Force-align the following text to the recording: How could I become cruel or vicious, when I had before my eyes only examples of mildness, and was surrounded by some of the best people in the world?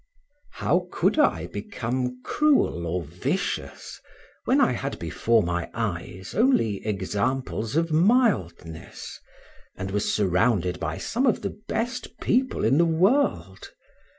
How 0.53 0.87
could 0.91 1.19
I 1.19 1.45
become 1.45 2.23
cruel 2.23 2.87
or 2.87 3.03
vicious, 3.03 4.01
when 4.45 4.59
I 4.59 4.71
had 4.71 4.97
before 4.97 5.43
my 5.43 5.69
eyes 5.75 6.33
only 6.33 6.83
examples 6.83 7.75
of 7.75 7.91
mildness, 7.91 9.19
and 9.75 9.91
was 9.91 10.11
surrounded 10.11 10.79
by 10.79 10.97
some 10.97 11.27
of 11.27 11.43
the 11.43 11.55
best 11.67 12.17
people 12.19 12.65
in 12.65 12.79
the 12.79 12.83
world? 12.85 13.69